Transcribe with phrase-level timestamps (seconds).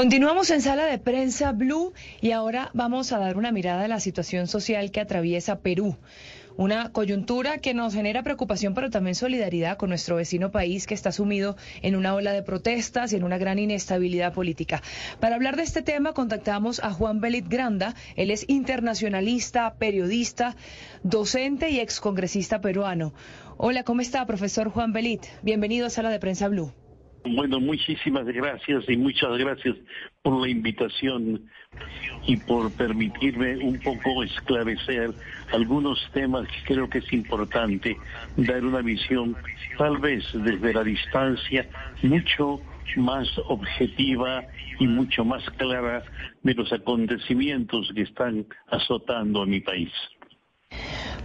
[0.00, 4.00] Continuamos en sala de prensa Blue y ahora vamos a dar una mirada a la
[4.00, 5.98] situación social que atraviesa Perú.
[6.56, 11.12] Una coyuntura que nos genera preocupación, pero también solidaridad con nuestro vecino país que está
[11.12, 14.80] sumido en una ola de protestas y en una gran inestabilidad política.
[15.20, 17.94] Para hablar de este tema, contactamos a Juan Belit Granda.
[18.16, 20.56] Él es internacionalista, periodista,
[21.02, 23.12] docente y excongresista peruano.
[23.58, 25.26] Hola, ¿cómo está, profesor Juan Belit?
[25.42, 26.72] Bienvenido a Sala de Prensa Blue.
[27.24, 29.76] Bueno, muchísimas gracias y muchas gracias
[30.22, 31.50] por la invitación
[32.26, 35.14] y por permitirme un poco esclarecer
[35.52, 37.96] algunos temas que creo que es importante
[38.36, 39.36] dar una visión,
[39.76, 41.68] tal vez desde la distancia,
[42.02, 42.62] mucho
[42.96, 44.44] más objetiva
[44.78, 46.02] y mucho más clara
[46.42, 49.92] de los acontecimientos que están azotando a mi país.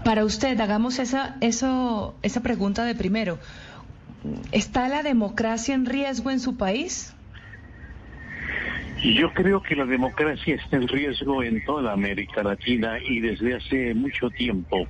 [0.03, 3.39] Para usted, hagamos esa, eso, esa pregunta de primero.
[4.51, 7.15] ¿Está la democracia en riesgo en su país?
[9.03, 13.93] Yo creo que la democracia está en riesgo en toda América Latina y desde hace
[13.93, 14.87] mucho tiempo,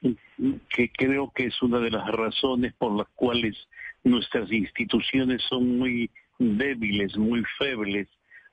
[0.00, 3.56] que creo que es una de las razones por las cuales
[4.04, 8.08] nuestras instituciones son muy débiles, muy febles,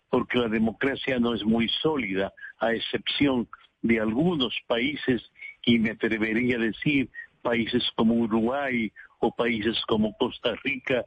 [0.09, 3.47] porque la democracia no es muy sólida, a excepción
[3.81, 5.21] de algunos países,
[5.65, 7.09] y me atrevería a decir
[7.41, 11.05] países como Uruguay o países como Costa Rica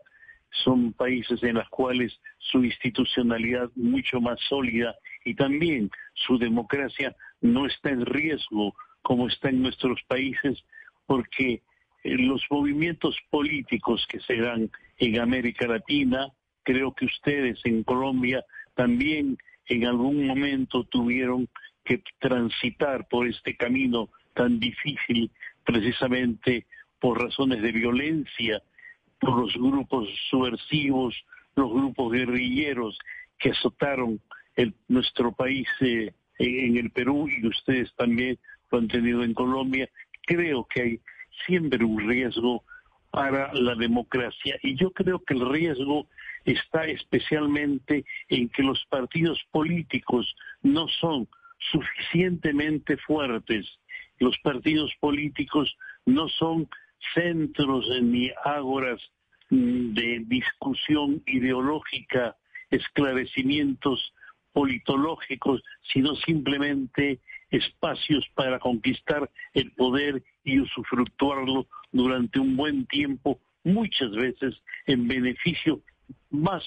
[0.64, 7.66] son países en los cuales su institucionalidad mucho más sólida y también su democracia no
[7.66, 10.62] está en riesgo como está en nuestros países
[11.06, 11.62] porque
[12.04, 16.28] eh, los movimientos políticos que se dan en América Latina,
[16.62, 21.48] creo que ustedes en Colombia también en algún momento tuvieron
[21.84, 25.30] que transitar por este camino tan difícil
[25.64, 26.66] precisamente
[27.02, 28.62] por razones de violencia,
[29.18, 31.12] por los grupos subversivos,
[31.56, 32.96] los grupos guerrilleros
[33.40, 34.20] que azotaron
[34.86, 38.38] nuestro país eh, en el Perú y ustedes también
[38.70, 39.90] lo han tenido en Colombia.
[40.24, 41.00] Creo que hay
[41.44, 42.62] siempre un riesgo
[43.10, 46.06] para la democracia y yo creo que el riesgo
[46.44, 51.26] está especialmente en que los partidos políticos no son
[51.72, 53.66] suficientemente fuertes.
[54.20, 55.76] Los partidos políticos
[56.06, 56.68] no son
[57.14, 59.00] centros ni ágoras
[59.50, 62.36] mm, de discusión ideológica,
[62.70, 64.12] esclarecimientos
[64.52, 67.20] politológicos, sino simplemente
[67.50, 74.54] espacios para conquistar el poder y usufructuarlo durante un buen tiempo, muchas veces
[74.86, 75.80] en beneficio
[76.30, 76.64] más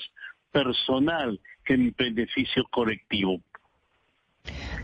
[0.52, 3.42] personal que en beneficio colectivo.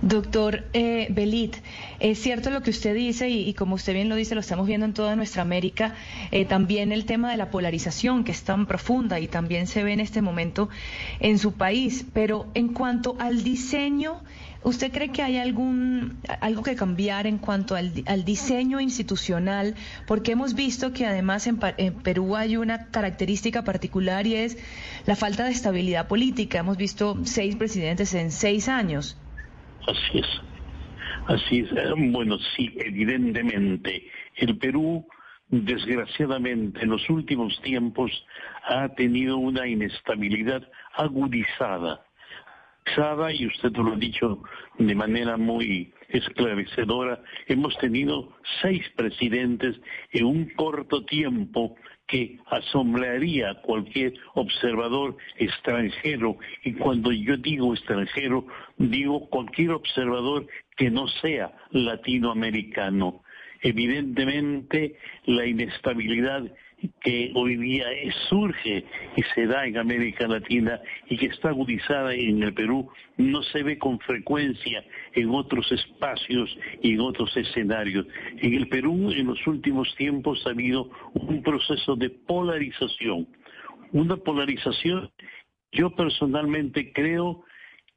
[0.01, 1.57] Doctor eh, Belit,
[1.99, 4.87] es cierto lo que usted dice y, como usted bien lo dice, lo estamos viendo
[4.87, 5.93] en toda nuestra América,
[6.31, 9.93] eh, también el tema de la polarización que es tan profunda y también se ve
[9.93, 10.69] en este momento
[11.19, 14.23] en su país, pero en cuanto al diseño,
[14.63, 19.75] ¿usted cree que hay algún algo que cambiar en cuanto al, diseño institucional?
[20.07, 24.57] Porque hemos visto que además en, en Perú hay una característica particular y es
[25.05, 26.57] la falta de estabilidad política.
[26.57, 29.15] Hemos visto seis presidentes en seis años.
[29.87, 30.41] Así es.
[31.27, 31.71] Así es.
[31.71, 34.09] Eh, bueno, sí, evidentemente.
[34.35, 35.05] El Perú,
[35.49, 38.11] desgraciadamente, en los últimos tiempos
[38.63, 42.05] ha tenido una inestabilidad agudizada.
[43.33, 44.43] Y usted lo ha dicho
[44.77, 49.79] de manera muy esclarecedora, hemos tenido seis presidentes
[50.11, 51.75] en un corto tiempo
[52.11, 56.37] que asombraría a cualquier observador extranjero.
[56.65, 58.45] Y cuando yo digo extranjero,
[58.77, 60.45] digo cualquier observador
[60.75, 63.23] que no sea latinoamericano.
[63.61, 66.43] Evidentemente, la inestabilidad
[67.01, 67.85] que hoy día
[68.29, 68.85] surge
[69.15, 70.79] y se da en América Latina
[71.09, 74.83] y que está agudizada en el Perú, no se ve con frecuencia
[75.13, 78.05] en otros espacios y en otros escenarios.
[78.37, 83.27] En el Perú en los últimos tiempos ha habido un proceso de polarización,
[83.91, 85.11] una polarización
[85.71, 87.43] yo personalmente creo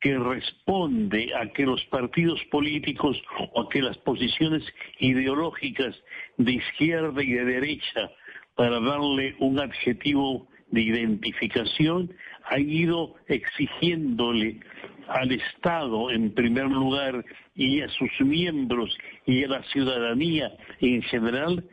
[0.01, 3.21] que responde a que los partidos políticos
[3.53, 4.63] o a que las posiciones
[4.99, 5.97] ideológicas
[6.37, 8.11] de izquierda y de derecha
[8.55, 12.13] para darle un adjetivo de identificación
[12.45, 14.61] ha ido exigiéndole
[15.09, 17.25] al Estado en primer lugar
[17.55, 18.97] y a sus miembros
[19.27, 21.65] y a la ciudadanía en general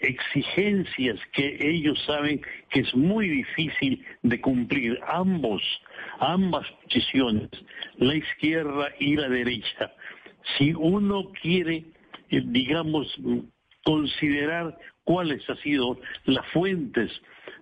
[0.00, 4.98] exigencias que ellos saben que es muy difícil de cumplir.
[5.08, 5.62] Ambos
[6.20, 7.50] ambas posiciones
[7.96, 9.92] la izquierda y la derecha.
[10.56, 11.84] Si uno quiere
[12.30, 13.06] eh, digamos
[13.88, 17.10] considerar cuáles han sido las fuentes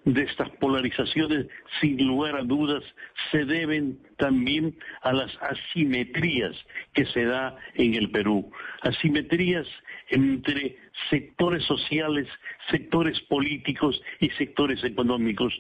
[0.05, 1.47] de estas polarizaciones,
[1.81, 2.83] sin lugar a dudas,
[3.31, 6.57] se deben también a las asimetrías
[6.95, 8.51] que se da en el Perú.
[8.81, 9.69] Asimetrías
[10.09, 10.77] entre
[11.11, 12.27] sectores sociales,
[12.73, 15.55] sectores políticos y sectores económicos.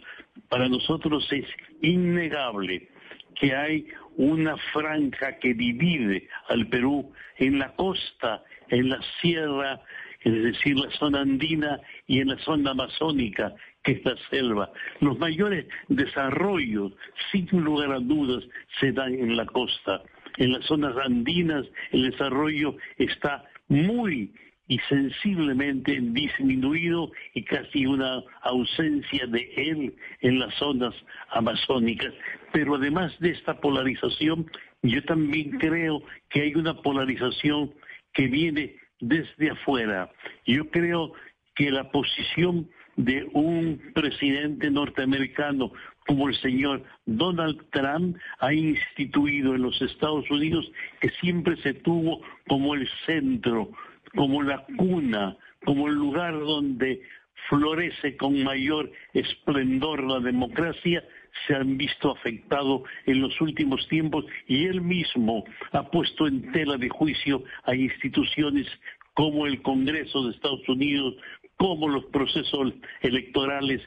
[0.49, 1.47] Para nosotros es
[1.81, 2.89] innegable
[3.37, 3.87] que hay
[4.17, 9.81] una franja que divide al Perú en la costa, en la sierra,
[10.27, 14.73] es decir, la zona andina y en la zona amazónica, que es la selva.
[14.99, 16.93] Los mayores desarrollos,
[17.31, 18.43] sin lugar a dudas,
[18.81, 20.03] se dan en la costa.
[20.39, 24.33] En las zonas andinas el desarrollo está muy
[24.67, 30.93] y sensiblemente disminuido y casi una ausencia de él en las zonas
[31.31, 32.13] amazónicas.
[32.53, 34.51] Pero además de esta polarización,
[34.83, 37.73] yo también creo que hay una polarización
[38.13, 40.11] que viene desde afuera.
[40.47, 41.13] Yo creo
[41.55, 45.73] que la posición de un presidente norteamericano
[46.07, 50.71] como el señor Donald Trump ha instituido en los Estados Unidos
[51.01, 53.71] que siempre se tuvo como el centro,
[54.15, 57.03] como la cuna, como el lugar donde
[57.49, 61.05] florece con mayor esplendor la democracia,
[61.47, 66.77] se han visto afectados en los últimos tiempos y él mismo ha puesto en tela
[66.77, 68.67] de juicio a instituciones
[69.15, 71.15] como el Congreso de Estados Unidos,
[71.57, 73.81] como los procesos electorales,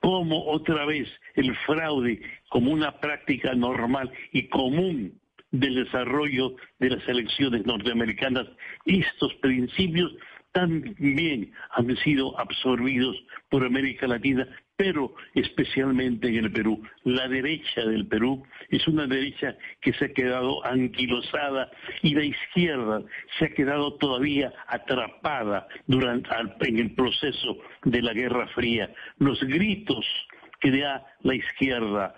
[0.00, 5.18] como otra vez el fraude como una práctica normal y común
[5.50, 8.46] del desarrollo de las elecciones norteamericanas.
[8.84, 10.12] Estos principios
[10.52, 13.16] también han sido absorbidos
[13.50, 16.82] por América Latina pero especialmente en el Perú.
[17.04, 21.70] La derecha del Perú es una derecha que se ha quedado anquilosada
[22.02, 23.02] y la izquierda
[23.38, 26.28] se ha quedado todavía atrapada durante,
[26.68, 28.92] en el proceso de la Guerra Fría.
[29.18, 30.06] Los gritos
[30.60, 32.14] que da la izquierda,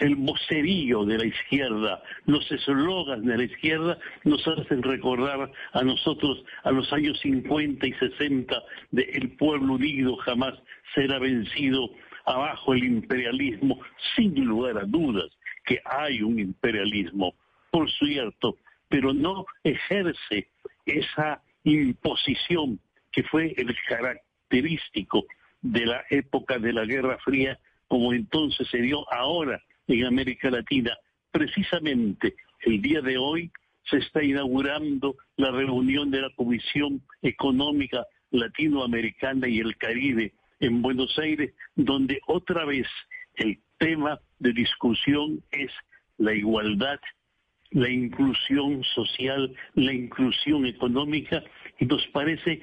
[0.00, 6.44] el vocerío de la izquierda, los eslogans de la izquierda nos hacen recordar a nosotros
[6.64, 10.54] a los años 50 y 60 de el pueblo unido jamás
[10.94, 11.90] será vencido
[12.24, 13.80] abajo el imperialismo,
[14.14, 15.30] sin lugar a dudas
[15.64, 17.34] que hay un imperialismo,
[17.70, 18.56] por cierto,
[18.88, 20.48] pero no ejerce
[20.86, 22.80] esa imposición
[23.12, 25.26] que fue el característico
[25.62, 27.58] de la época de la Guerra Fría,
[27.88, 30.96] como entonces se dio ahora en América Latina.
[31.30, 33.50] Precisamente el día de hoy
[33.90, 41.18] se está inaugurando la reunión de la Comisión Económica Latinoamericana y el Caribe en Buenos
[41.18, 42.86] Aires, donde otra vez
[43.36, 45.70] el tema de discusión es
[46.18, 46.98] la igualdad,
[47.70, 51.42] la inclusión social, la inclusión económica,
[51.78, 52.62] y nos parece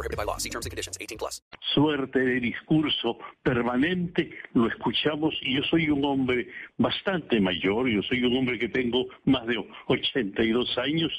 [0.00, 0.38] prohibited by law.
[0.38, 0.96] See terms and conditions.
[1.00, 1.42] 18 plus.
[1.74, 7.88] Suerte de discurso permanente lo escuchamos y yo soy un hombre bastante mayor.
[7.88, 11.12] Yo soy un hombre que tengo más de 82 años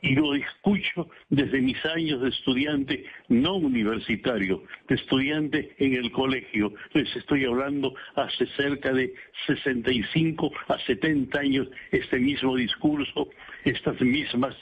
[0.00, 6.72] y lo escucho desde mis años de estudiante no universitario, de estudiante en el colegio.
[6.92, 9.12] Les estoy hablando hace cerca de
[9.46, 13.28] 65 a 70 años este mismo discurso,
[13.64, 14.54] estas mismas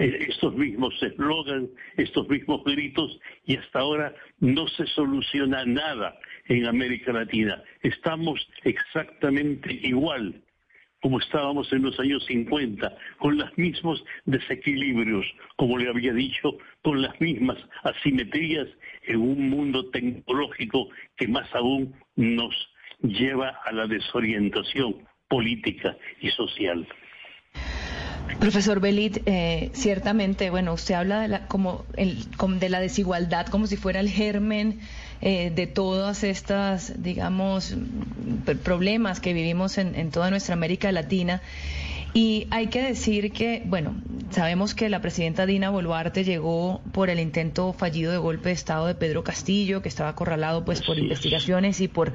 [0.00, 7.12] estos mismos eslogans, estos mismos gritos y hasta ahora no se soluciona nada en América
[7.12, 7.62] Latina.
[7.82, 10.42] Estamos exactamente igual
[11.02, 15.24] como estábamos en los años 50, con los mismos desequilibrios,
[15.56, 18.68] como le había dicho, con las mismas asimetrías
[19.04, 22.54] en un mundo tecnológico que más aún nos
[23.00, 26.86] lleva a la desorientación política y social.
[28.40, 32.24] Profesor Belit, eh, ciertamente, bueno, usted habla de la, como el,
[32.58, 34.80] de la desigualdad como si fuera el germen
[35.20, 37.74] eh, de todas estas, digamos,
[38.64, 41.42] problemas que vivimos en, en toda nuestra América Latina.
[42.12, 43.94] Y hay que decir que, bueno,
[44.30, 48.86] sabemos que la presidenta Dina Boluarte llegó por el intento fallido de golpe de Estado
[48.86, 52.12] de Pedro Castillo, que estaba acorralado pues por investigaciones y por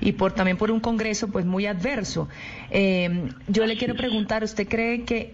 [0.00, 2.28] y por también por un Congreso pues muy adverso.
[2.70, 5.32] Eh, yo le quiero preguntar, ¿usted cree que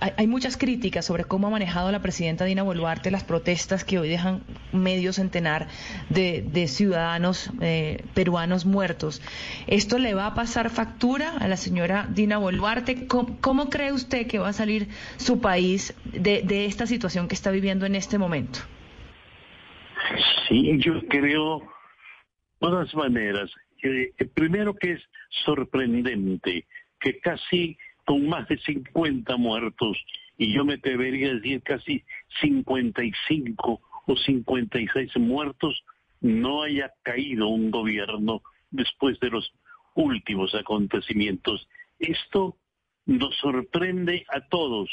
[0.00, 4.08] hay, muchas críticas sobre cómo ha manejado la presidenta Dina Boluarte las protestas que hoy
[4.08, 5.68] dejan medio centenar
[6.08, 9.22] de, ciudadanos eh, peruanos muertos.
[9.66, 13.06] ¿Esto le va a pasar factura a la señora Dina Boluarte?
[13.06, 17.86] ¿Cómo, cree usted que va a salir su país de, esta situación que está viviendo
[17.86, 18.60] en este momento?
[20.48, 21.66] Sí, yo creo, de
[22.58, 23.50] todas maneras,
[23.82, 25.02] eh, primero que es
[25.44, 26.66] sorprendente
[27.00, 29.96] que casi con más de 50 muertos,
[30.36, 32.04] y yo me atrevería a decir casi
[32.40, 35.84] 55 o 56 muertos,
[36.20, 39.52] no haya caído un gobierno después de los
[39.94, 41.68] últimos acontecimientos.
[41.98, 42.56] Esto
[43.06, 44.90] nos sorprende a todos,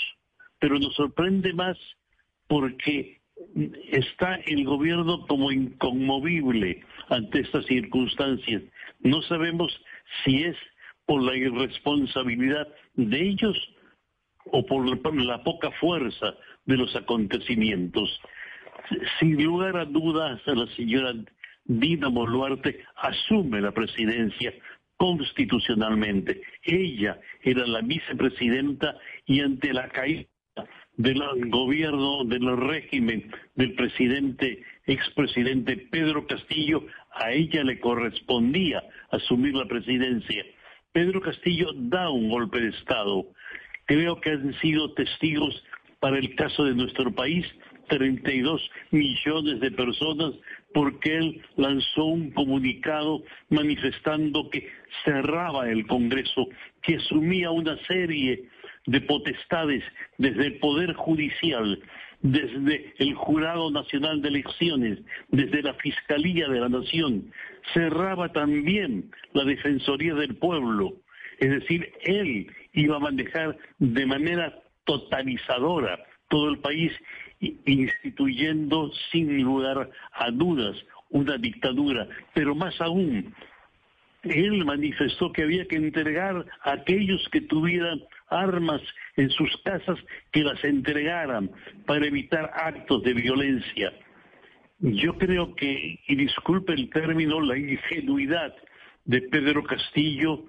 [0.60, 1.77] pero nos sorprende más
[2.48, 3.22] porque
[3.91, 8.62] está el gobierno como inconmovible ante estas circunstancias.
[9.00, 9.72] No sabemos
[10.24, 10.56] si es
[11.05, 13.58] por la irresponsabilidad de ellos
[14.46, 18.20] o por la poca fuerza de los acontecimientos.
[19.20, 21.13] Sin lugar a dudas, la señora
[21.65, 24.53] Dina Boluarte asume la presidencia
[24.98, 26.41] constitucionalmente.
[26.63, 30.27] Ella era la vicepresidenta y ante la caída
[30.98, 39.65] del gobierno, del régimen del presidente, expresidente Pedro Castillo, a ella le correspondía asumir la
[39.65, 40.46] presidencia.
[40.94, 43.26] Pedro Castillo da un golpe de Estado.
[43.86, 45.64] Creo que han sido testigos
[46.00, 47.46] para el caso de nuestro país
[47.88, 50.34] 32 millones de personas
[50.74, 54.68] porque él lanzó un comunicado manifestando que
[55.06, 56.48] cerraba el Congreso,
[56.82, 58.50] que asumía una serie
[58.86, 59.84] de potestades
[60.18, 61.82] desde el Poder Judicial,
[62.22, 65.00] desde el Jurado Nacional de Elecciones,
[65.30, 67.32] desde la Fiscalía de la Nación,
[67.74, 70.94] cerraba también la Defensoría del Pueblo.
[71.40, 74.54] Es decir, él iba a manejar de manera
[74.86, 76.00] totalizadora
[76.30, 76.92] todo el país,
[77.40, 80.78] instituyendo sin lugar a dudas
[81.10, 83.34] una dictadura, pero más aún,
[84.24, 88.82] él manifestó que había que entregar a aquellos que tuvieran armas
[89.22, 89.98] en sus casas,
[90.32, 91.51] que las entregaran
[91.86, 93.94] para evitar actos de violencia.
[94.80, 98.54] Yo creo que, y disculpe el término, la ingenuidad
[99.06, 100.46] de Pedro Castillo,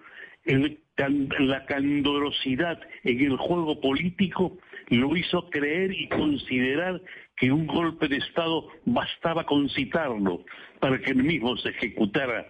[0.46, 7.00] la candorosidad en el juego político, lo hizo creer y considerar
[7.36, 10.44] que un golpe de Estado bastaba con citarlo
[10.80, 12.46] para que el mismo se ejecutara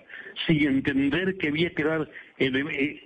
[0.46, 2.08] sin entender que había que dar,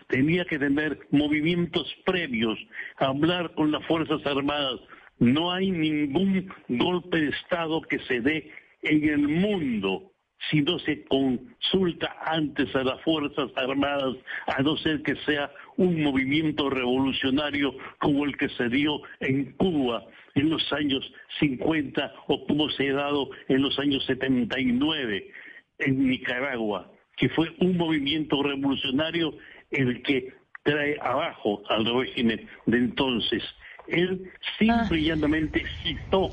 [0.08, 2.58] tenía que tener movimientos previos,
[2.96, 4.80] hablar con las Fuerzas Armadas.
[5.18, 8.50] No hay ningún golpe de Estado que se dé
[8.82, 10.12] en el mundo
[10.50, 14.16] si no se consulta antes a las Fuerzas Armadas,
[14.46, 20.04] a no ser que sea un movimiento revolucionario como el que se dio en Cuba
[20.34, 25.30] en los años 50 o como se ha dado en los años 79
[25.78, 29.34] en Nicaragua que fue un movimiento revolucionario
[29.70, 30.32] el que
[30.62, 33.42] trae abajo al régimen de entonces.
[33.88, 35.14] Él simple y ah.
[35.14, 36.30] llanamente citó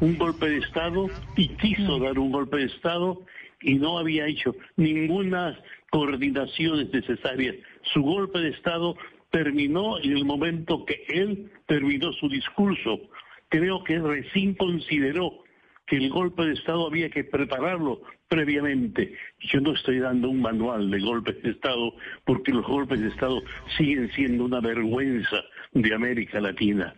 [0.00, 2.02] un golpe de Estado y quiso mm.
[2.02, 3.22] dar un golpe de Estado
[3.62, 5.58] y no había hecho ninguna
[5.90, 7.54] coordinación necesaria.
[7.92, 8.96] Su golpe de Estado
[9.30, 13.00] terminó en el momento que él terminó su discurso.
[13.48, 15.42] Creo que recién consideró
[15.90, 19.12] que el golpe de Estado había que prepararlo previamente.
[19.40, 21.94] Yo no estoy dando un manual de golpes de Estado
[22.24, 23.42] porque los golpes de Estado
[23.76, 25.38] siguen siendo una vergüenza
[25.72, 26.94] de América Latina.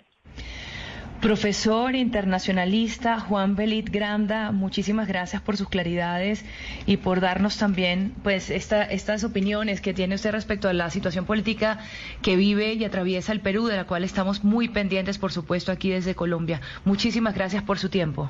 [1.23, 6.45] Profesor internacionalista Juan Belit Granda, muchísimas gracias por sus claridades
[6.85, 11.79] y por darnos también pues estas opiniones que tiene usted respecto a la situación política
[12.21, 15.89] que vive y atraviesa el Perú, de la cual estamos muy pendientes, por supuesto, aquí
[15.89, 16.61] desde Colombia.
[16.85, 18.29] Muchísimas gracias por su tiempo.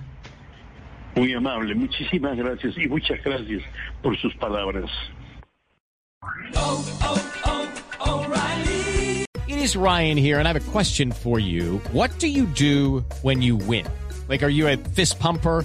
[1.14, 3.62] Muy amable, muchísimas gracias y muchas gracias
[4.02, 4.90] por sus palabras.
[9.46, 11.80] It is Ryan here and I have a question for you.
[11.92, 13.86] What do you do when you win?
[14.28, 15.64] Like, are you a fist pumper?